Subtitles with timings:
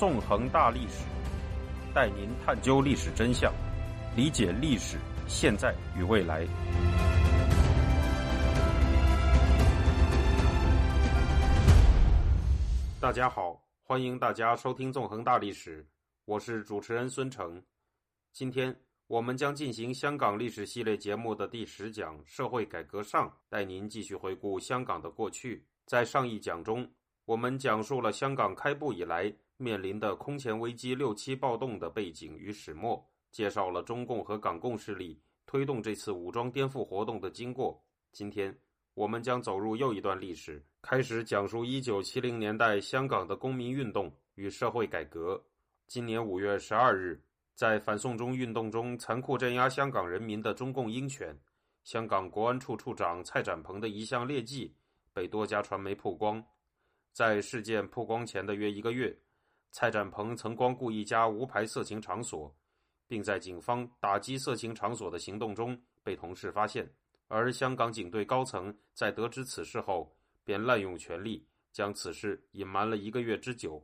[0.00, 1.04] 纵横大历史，
[1.94, 3.52] 带您探究历史真相，
[4.16, 4.96] 理解历史
[5.28, 6.46] 现在与未来。
[12.98, 15.82] 大家好，欢迎大家收听《纵横大历史》，
[16.24, 17.62] 我是主持人孙成。
[18.32, 18.74] 今天
[19.06, 25.62] 我们将进行香港历史系列节目的第十讲《社会改革上》，带您继续回顾香港的过去。
[25.84, 26.90] 在上一讲中，
[27.26, 37.78] 我们讲述了香港开埠以来面临的空前危机六七暴动的背景与始末，介绍了中共和港共势力推动这次武装颠覆活动的经过。
[38.10, 38.56] 今天，
[38.94, 45.38] 我们将走入又一段历史，开始讲述一九七零年代香港的公民运动与社会改革。
[45.86, 47.22] 今年五月十二日，
[47.54, 51.38] 在反送中运动中残酷镇压香港人民的中共鹰犬，
[51.84, 54.74] 香港国安处处长蔡展鹏的一项劣迹
[55.12, 56.42] 被多家传媒曝光。
[57.12, 59.14] 在事件曝光前的约一个月，
[59.72, 62.54] 蔡展鹏曾光顾一家无牌色情场所，
[63.06, 66.88] 并在警方打击色情场所的行动中被同事发现。
[67.28, 73.80] 而香港警队高层在得知此事后，便滥用权力，将此事隐瞒了一个月之久。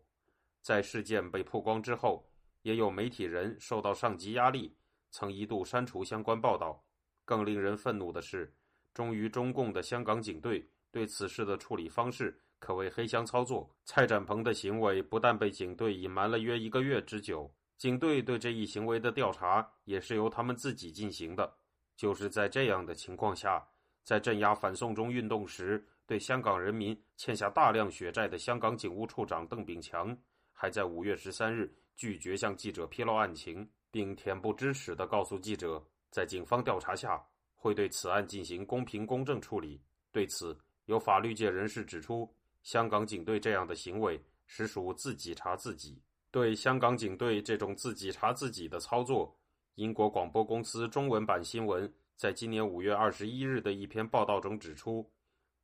[0.61, 2.29] 在事件被曝光之后，
[2.63, 4.77] 也有媒体人受到上级压力，
[5.13, 6.85] 曾一度删除相关报道。
[7.25, 8.53] 更令人愤怒的是，
[8.93, 13.69] 忠于中共的香港警队对此事的处理方式可谓黑箱操作。
[13.85, 21.53] 蔡展鹏的行为不但被警队隐瞒了约一个月之久，警队对这一行为的调查也是由他们自己进行的。
[21.97, 23.67] 就是在这样的情况下，
[24.03, 30.17] 在镇压反送中运动时，对香港人民欠下大量血债的香港警务处长邓炳强，
[30.53, 37.23] 还在五月十三日拒绝向记者披露案情，并恬不知耻地告诉记者，在警方调查下
[37.55, 39.81] 会对此案进行公平公正处理。
[40.13, 42.31] 对此，有法律界人士指出，
[42.67, 46.03] 香港警队这样的行为实属自己查自己。
[46.33, 49.33] 对香港警队这种自己查自己的操作。
[49.77, 55.09] 英国广播公司中文版新闻在今年五月二十一日的一篇报道中指出，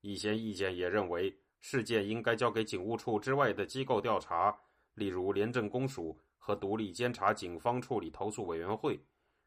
[0.01, 4.57] 一些意见也认为事件应该交给警务处之外的机构调查，
[4.95, 9.05] 例如廉政公署和独立监察警方处理投诉委员会，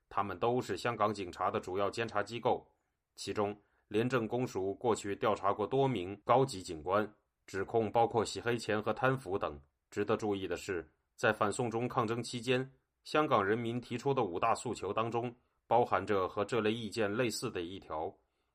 [0.09, 2.67] 他们都是香港警察的主要监察机构。
[3.15, 3.57] 其中，
[3.87, 7.09] 廉政公署过去调查过多名高级警官，
[7.45, 9.59] 指控包括洗黑钱和贪腐等。
[9.91, 12.69] 值得注意的是，在反送中抗争期间。
[13.03, 15.33] 香港人民提出的五大诉求当中，
[15.67, 18.11] 包含着和这类意见类似的一条，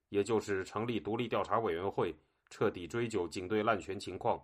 [0.09, 2.13] 也就是成立独立调查委员会，
[2.51, 4.43] 彻底追究警队滥权情况。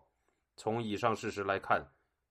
[0.56, 1.84] 从以上事实来看，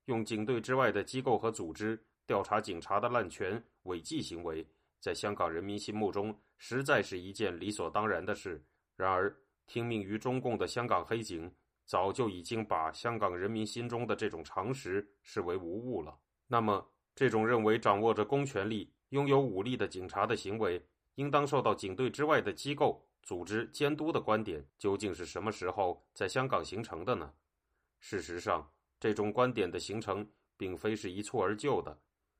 [0.06, 4.66] 用警队之外的机构和组织调查警察的滥权违纪行为，
[4.98, 8.60] 在香港人民心目中实在是一件理所当然的事。
[8.96, 11.52] 然而，听命于中共的香港黑警，
[11.86, 16.18] 早就已经把香港人民心中的这种常识视为无物了。
[16.48, 27.32] 那么，这种认为掌握着公权力、拥有武力的警察的行为应当受到警队之外的机构、组织监督的观点，究竟是什么时候在香港形成的呢？
[28.00, 28.70] 事实上，
[29.00, 31.98] 这种观点的形成并非是一蹴而就的，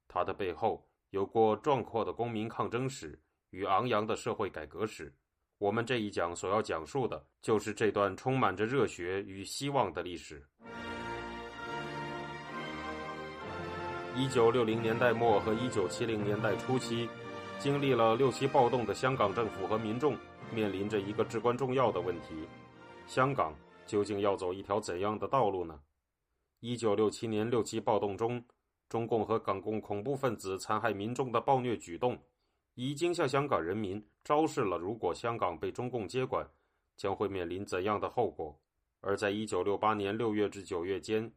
[0.09, 3.19] 它的背后有过壮阔的公民抗争史
[3.51, 5.15] 与昂扬的社会改革史。
[5.59, 10.45] 我们这一讲所要讲述的，就是这段充满着热血与希望的历史。
[14.15, 17.09] 一九六零年代末和一九七零年代初期，
[17.59, 20.15] 经历了六七暴动的香港政府和民众
[20.55, 22.47] 面临着一个至关重要的问题：
[23.07, 23.55] 香港
[23.87, 25.81] 究竟要走一条怎样的道路呢？
[26.61, 28.45] 一九六七年六七暴动中，
[28.91, 32.19] 中共和港共恐怖分子残害民众的暴虐举动，
[32.77, 36.49] 已经向香港人民昭示了，如果香港被中共接管，
[36.97, 38.57] 将会面临怎样的后果。
[39.01, 41.31] 而在一九六八年六月至九月间，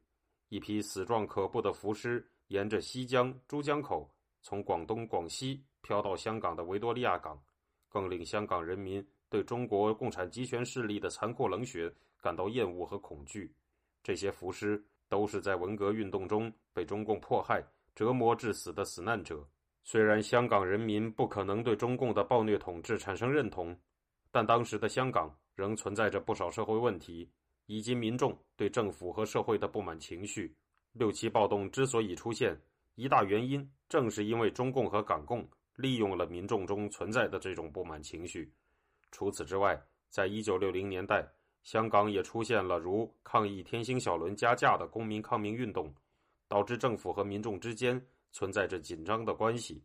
[0.49, 2.29] 一批死状可怖的浮尸。
[2.47, 4.11] 沿着西江、珠江口，
[4.41, 7.39] 从广东、广西飘到香港的维多利亚港，
[7.87, 13.53] 更令香港人民对中国共产集权势力的残酷冷血感到厌恶和恐惧。
[14.01, 17.63] 这些浮尸都是在文革运动中被中共迫害、
[17.93, 19.47] 折磨致死的死难者。
[19.83, 23.75] 虽然香港人民不可能对中共的暴虐统治产生认同，
[24.31, 27.29] 但当时的香港仍存在着不少社会问题，
[27.65, 30.55] 以及民众对政府和社会的不满情绪。
[30.93, 32.55] 六七暴动之所以出现，
[32.95, 38.51] 一大原因正是因为中共和港共利用了民众中存在的这种不满情绪。
[39.11, 41.27] 除此之外，在一九六零年代，
[41.63, 45.93] 香港也出现了如抗议天星小轮加价的公民抗命运动，
[46.47, 49.83] 导致政府和民众之间存在着紧张的关系。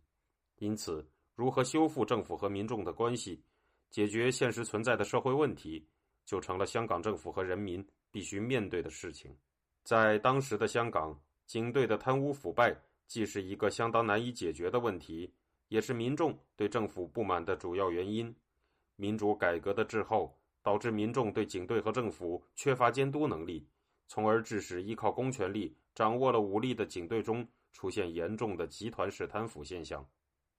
[0.59, 3.43] 因此，如何修复政府和民众的关系，
[3.91, 5.87] 解决现实存在的社会问题，
[6.25, 9.37] 就成了香港政府和人民必须面对的事情。
[9.83, 12.75] 在当时的香港，警队的贪污腐败
[13.07, 15.33] 既是一个相当难以解决的问题，
[15.69, 18.35] 也是民众对政府不满的主要原因。
[18.97, 23.69] 民主改革的滞后，导致民众对警队和政府缺乏监督能力，
[24.07, 30.03] 从而致使依靠公权力掌握了武力的警队中出现严重的集团式贪腐现象。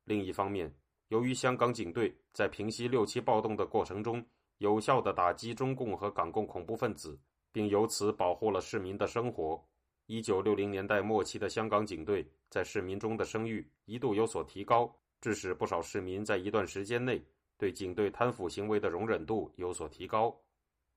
[0.04, 0.72] 另一方面，
[1.08, 4.24] 由于香港警队在平息六七暴动的过程中，
[4.60, 7.20] 有效地打击中共和港共恐怖分子，
[7.52, 9.60] 并由此保护了市民的生活。
[10.06, 17.20] 一九六零年代末期的香港警队在市民中的声誉一度有所提高，致使不少市民在一段时间内
[17.58, 20.40] 对警队贪腐行为的容忍度有所提高。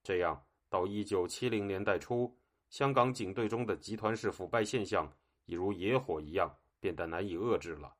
[0.02, 0.38] 这样，
[0.68, 2.36] 到一九七零年代初，
[2.68, 5.10] 香港警队中的集团式腐败现象
[5.48, 7.90] 已如野火一样，变得难以遏制了。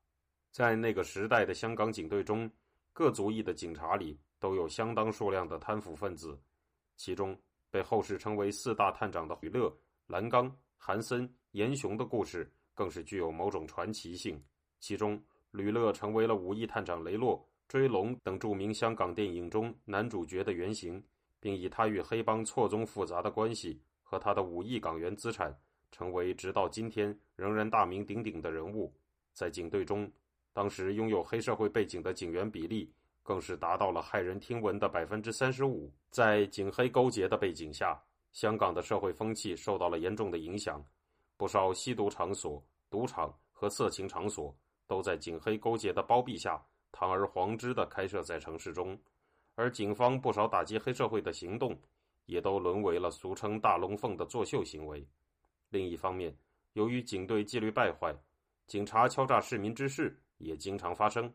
[0.51, 2.49] 在那个时代的香港警队中，
[2.93, 6.39] 各族裔的警察里都有相当数量的贪腐分子，
[6.95, 7.35] 其中
[7.71, 9.75] 被后世称为四大探长的吕乐、
[10.05, 14.39] 蓝刚、韩森、严雄的故事更是具有某种传奇性。
[14.79, 15.19] 其中，
[15.49, 21.03] 吕乐成为了武义探长雷洛、追龙等著名香港电影中男主角的原型，
[21.39, 25.55] 并以他与黑帮错综复杂的关系和他的五亿港元资产，
[25.91, 28.93] 成为直到今天仍然大名鼎鼎的人物。
[29.33, 30.11] 在警队中。
[30.51, 32.91] 当时拥有黑社会背景的警员比例
[33.23, 35.89] 更是达到了骇人听闻的百分之三十五。
[36.09, 37.97] 在警黑勾结的背景下，
[38.33, 40.83] 香港的社会风气受到了严重的影响，
[41.37, 44.53] 不少吸毒场所、赌场和色情场所
[44.87, 48.99] 都在警黑勾结的包庇下堂而皇之地开设在城市中，
[49.55, 51.79] 而警方不少打击黑社会的行动
[52.25, 55.07] 也都沦为了俗称“大龙凤”的作秀行为。
[55.69, 56.35] 另一方面，
[56.73, 58.15] 由于警队纪律败坏，
[58.67, 60.19] 警察敲诈市民之事。
[60.39, 61.29] 也经常发生。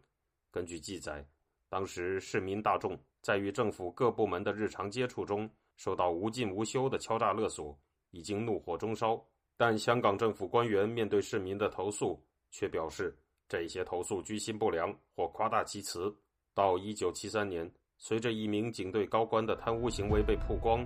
[0.50, 1.22] 根据记载，
[1.68, 5.46] 当时市民大众在与政府各部门的日常接触中，
[5.76, 7.78] 受到无尽无休的敲诈勒索，
[8.12, 9.22] 已经怒火中烧。
[9.58, 12.18] 但香港政府官员面对市民的投诉，
[12.50, 13.14] 却表示
[13.46, 16.10] 这些投诉居心不良或夸大其词。
[16.54, 20.82] 到一九七三年，随着一名警队高官的贪污行为被曝光，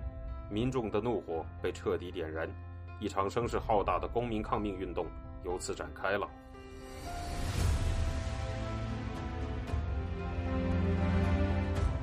[0.50, 2.52] 民众的怒火被彻底点燃，
[3.00, 5.06] 一场声势浩大的公民抗命运动
[5.44, 6.28] 由此展开了。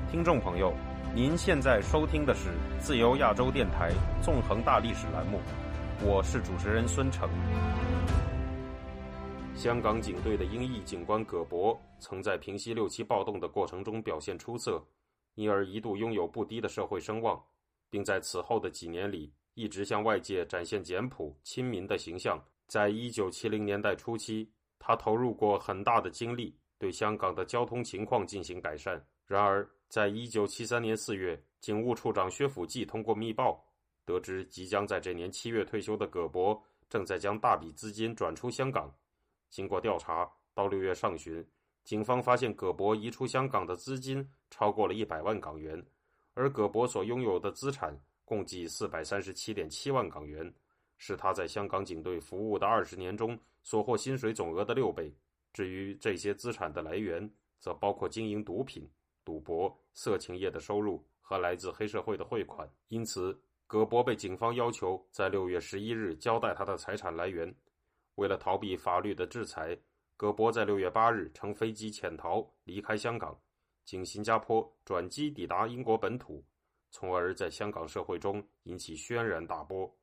[0.09, 0.73] 听众朋友，
[1.13, 5.41] 您现在收听的是自由亚洲电台纵横大历史栏目，
[6.01, 7.29] 我是主持人孙成。
[9.53, 14.81] 香港警队的英裔警官葛博曾在平息六七暴动的过程中表现出色，
[15.33, 17.41] 因而一度拥有不低的社会声望，
[17.89, 22.41] 并在此后的几年里一直向外界展现简朴亲民的形象。
[22.67, 24.49] 在一九七零年代初期，
[24.79, 29.03] 他投入过很大的精力对香港的交通情况进行改善。
[29.25, 33.63] 然而，在一九七三年四月，警务处长薛辅记通过密报，
[34.05, 38.93] 得知即将在这年七月退休的葛伯正在将大笔资金转出香港。
[39.49, 41.47] 经过调查，到六月上旬，
[41.83, 45.83] 警方发现葛伯移出香港的资金超过了一百万港元，
[46.33, 50.53] 而葛伯所拥有的资产共计四百三十七点七万港元，
[50.97, 55.09] 是他在香港警队服务的二十年中所获薪水总额的六倍。
[55.53, 58.85] 至于这些资产的来源，则包括经营毒品。
[59.23, 63.35] 赌博、色情业的收入和来自黑社会的汇款，因此
[63.65, 67.51] 葛博被警方要求在六月十一日交代他的财产来源。
[68.15, 69.75] 为了逃避法律的制裁，
[70.15, 73.35] 葛博在六月八日乘飞机潜逃离开香港，
[73.83, 76.45] 经新加坡转机抵达英国本土，
[76.97, 79.93] 从而在香港社会中引起轩然大波。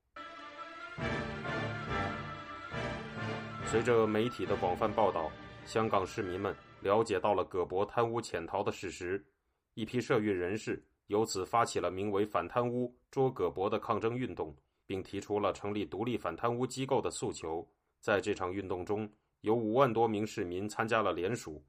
[3.64, 5.32] 随着媒体的广泛报道，
[5.64, 6.54] 香港市民们。
[6.82, 9.24] 了解到了葛伯贪污潜逃的事实，
[9.72, 17.66] 一批社运人士由此发起了名为“反贪污、捉葛伯”的抗争运动，并提出了成立独立反贪污机构的诉求。
[18.00, 21.64] 在这场运动中，有五万多名市民参加了联署。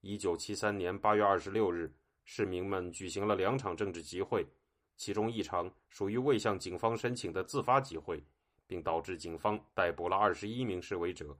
[0.00, 1.94] 一九七三年八月二十六日，
[2.26, 4.46] 市民们举行了两场政治集会，
[4.98, 8.22] 其中一场属于未向警方申请的自发集会，
[8.66, 11.34] 并导致警方逮捕了二十一名示威者。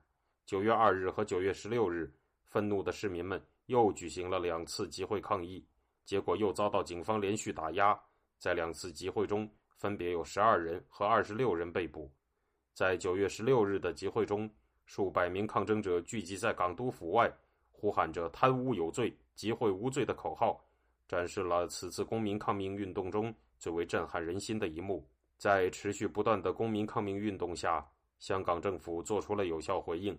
[0.46, 2.10] 九月二日和九月十六日。
[2.48, 5.62] 愤怒的市民们又举行了两次集会抗议，
[6.04, 8.00] 结果又遭到警方连续打压。
[8.38, 12.10] 在两次集会中，分别有十二人和二十六人被捕。
[12.72, 14.48] 在九月十六日的集会中，
[14.86, 17.30] 数百名抗争者聚集在港督府外，
[17.72, 20.64] 呼喊着“贪污有罪，集会无罪”的口号，
[21.08, 25.06] 展示了此次公民抗命运动中最为震撼人心的一幕。
[25.38, 27.86] 在持续不断的公民抗命运动下，
[28.18, 30.18] 香港政府做出了有效回应。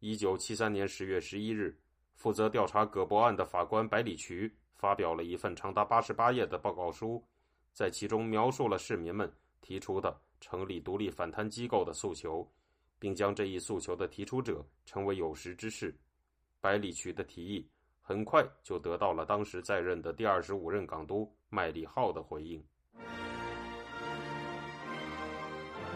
[0.00, 1.78] 一九七三年十月十一日，
[2.14, 7.22] 负责调查葛伯案的法官百里渠发表了一份长达八十八页的报告书，
[7.72, 9.30] 在其中描述了市民们
[9.60, 12.50] 提出的成立独立反贪机构的诉求，
[12.98, 15.94] 并将这一诉求的提出者称为有识之士。
[16.60, 17.68] 百里渠的提议
[18.08, 22.64] 很快就得到了当时在任的第二十五任港督麦理浩的回应。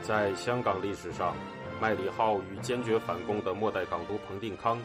[0.02, 1.36] 在香港历史上，
[1.80, 4.76] 麦理浩与坚决反共的末代港督彭定康，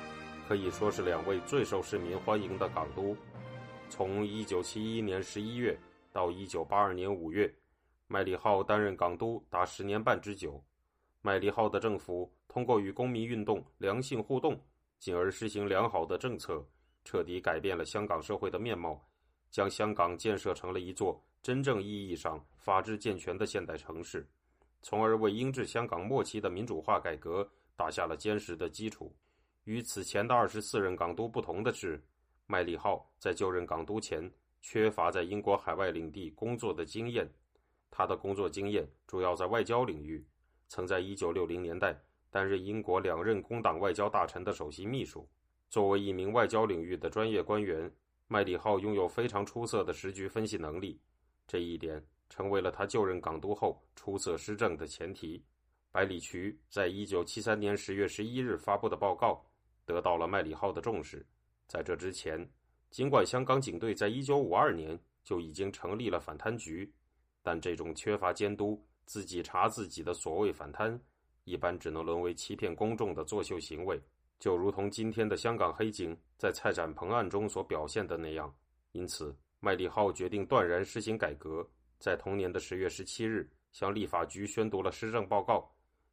[0.48, 3.18] 可以说是两位最受市民欢迎的港督。
[3.90, 5.80] 从1971年11月
[6.12, 7.52] 到1982年5月，
[8.06, 10.64] 麦理浩担任港督达十年半之久。
[11.24, 14.56] 麦理浩的政府通过与公民运动良性互动，
[15.00, 16.64] 进而实行良好的政策，
[17.06, 19.02] 彻底改变了香港社会的面貌，
[19.50, 24.28] 将香港建设成了一座真正意义上法治健全的现代城市。
[24.82, 29.16] 从而为英治香港末期的民主化改革打下了坚实的基础。
[29.64, 32.04] 与此前的二十四任港督不同的是，
[32.48, 34.32] 麦理浩在就任港督前
[34.62, 37.28] 缺乏在英国海外领地工作的经验。
[37.90, 40.24] 他的工作经验主要在外交领域，
[40.68, 45.28] 曾在一九六零年代担任英国两任工党外交大臣的首席秘书。
[45.70, 47.92] 作为一名外交领域的专业官员，
[48.28, 51.00] 麦理浩拥有非常出色的时局分析能力。
[51.48, 52.04] 这一点。
[52.28, 55.42] 成为了他就任港督后出色施政的前提。
[55.92, 59.46] 百里渠在一九七三年十月十一日发布的报告
[59.86, 61.24] 得到了麦理浩的重视。
[61.68, 62.44] 在这之前，
[62.90, 66.92] 尽管香港警队在一九五二年就已经成立了反贪局，
[67.44, 71.00] 但这种缺乏监督、自己查自己的所谓反贪，
[71.44, 74.02] 一般只能沦为欺骗公众的作秀行为，
[74.40, 78.54] 就如同今天的香港黑警在蔡展鹏案中所表现的那样。
[78.92, 81.68] 因此，麦理浩决定断然实行改革。
[81.98, 85.70] 在同年的十月十七日，向立法局宣读了施政报告，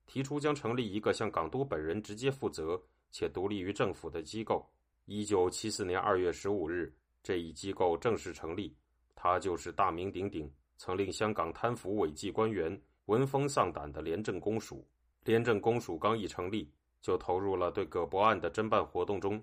[0.07, 4.69] 提出将成立一个向港督本人直接负责且独立于政府的机构。
[5.07, 8.75] 一九七四年二月十五日，这一机构正式成立，
[9.15, 14.87] 它就是大名鼎鼎、曾令香港贪腐违纪官员闻风丧胆的廉政公署。
[15.25, 19.43] 廉政公署刚一成立，就投入了对葛博案的侦办活动中。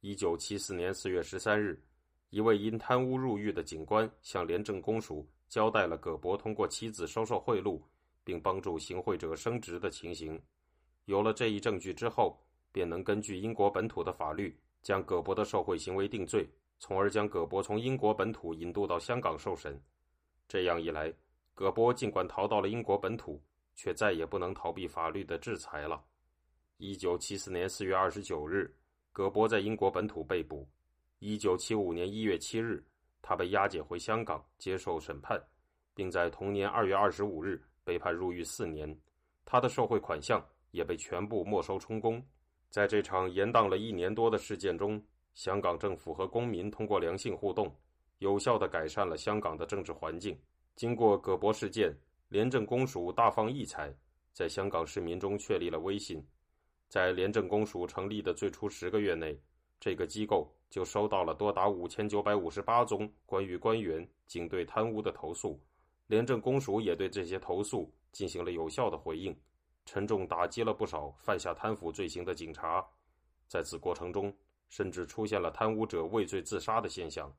[0.00, 1.80] 一九七四年四月十三日，
[2.28, 5.26] 一位因贪污入狱的警官向廉政公署。
[5.48, 7.80] 交代了葛伯通过妻子收受贿赂，
[8.22, 10.38] 并帮助行贿者升职的情形。
[11.06, 12.38] 有了这一证据之后，
[12.70, 16.46] 便能根据英国本土的法律，将葛伯的受贿行为定罪，
[16.78, 19.82] 从而将葛伯从英国本土引渡到香港受审。
[20.46, 21.10] 这样一来，
[21.54, 23.42] 葛伯尽管逃到了英国本土，
[23.74, 26.04] 却再也不能逃避法律的制裁了。
[26.78, 28.72] 一九七四年四月二十九日，
[29.12, 30.64] 葛伯在英国本土被捕。
[31.18, 32.82] 一九七五年一月七日。
[33.20, 35.42] 他被押解回香港接受审判，
[35.92, 38.96] 并在同年二月二十五日被判入狱四年。
[39.44, 42.24] 他的受贿款项也被全部没收充公。
[42.70, 45.02] 在这场延宕了一年多的事件中，
[45.34, 47.74] 香港政府和公民通过良性互动，
[48.18, 50.38] 有效地改善了香港的政治环境。
[50.76, 51.92] 经过葛博事件，
[52.28, 53.92] 廉政公署大放异彩，
[54.32, 56.24] 在香港市民中确立了威信。
[56.88, 59.38] 在廉政公署成立的最初十个月内，
[59.78, 60.52] 这个机构。
[60.70, 65.58] 就收到了多达五千九百五十八宗关于官员、警队贪污的投诉，
[66.08, 69.34] 廉政公署也对这些投诉进行了有效的回应，
[69.86, 72.86] 沉重打击了不少犯下贪腐罪行的警察。
[73.46, 74.30] 在此过程中，
[74.68, 77.34] 甚至出现了贪污者畏罪自杀的现象。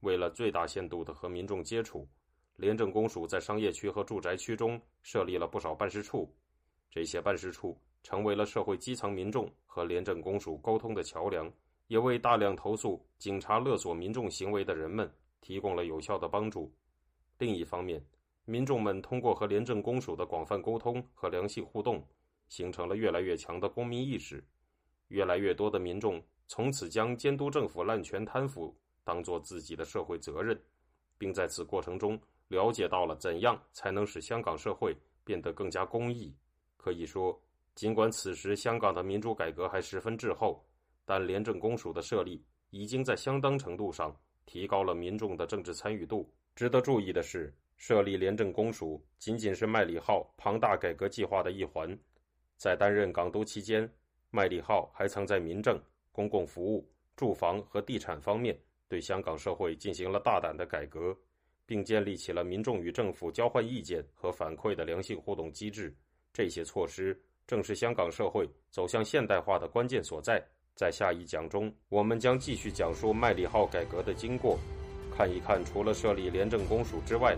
[0.00, 2.08] 为了最大限度的和民众接触，
[2.56, 6.34] 廉政公署在商业区和住宅区中设立了不少办事处，
[6.90, 11.52] 这些办事处成为了社会基层民众和廉政公署沟通的桥梁。
[11.88, 15.08] 也为大量投诉警察勒索民众行为的人们
[15.42, 16.72] 提供了有效的帮助。
[17.36, 18.02] 另一方面，
[18.46, 22.02] 民众们通过和廉政公署的广泛沟通和良性互动，
[22.48, 24.42] 形成了越来越强的公民意识。
[25.08, 30.58] 越来越多的民众从此将监督政府滥权贪腐当做自己的社会责任，
[31.18, 32.18] 并在此过程中
[32.48, 36.34] 了解到了怎样才能使香港社会变得更加公义。
[36.78, 37.38] 可以说，
[37.74, 40.64] 尽管此时香港的民主改革还十分滞后。
[41.06, 46.32] 但廉政公署的设立已经在相当程度上提高了民众的政治参与度。
[46.54, 51.94] 值得注意的是，设立廉政公署仅仅是麦理浩庞大改革计划的一环。
[52.56, 53.86] 在担任港督期间，
[54.30, 55.78] 麦理浩还曾在民政、
[56.10, 61.14] 公共服务、住房和地产方面对香港社会进行了大胆的改革，
[61.66, 65.94] 并建立起了民众与政府交换意见和反馈的良性互动机制。
[66.32, 70.42] 这些措施正是香港社会走向现代化的关键所在。
[70.74, 74.58] 在下一讲中，我们将继续讲述麦理浩改革的经过，
[75.16, 77.36] 看一看除了设立廉政公署之外，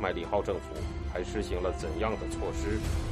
[0.00, 0.74] 麦理浩政府
[1.12, 3.11] 还实行了怎样的措施。